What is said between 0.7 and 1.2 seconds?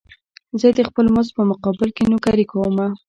د خپل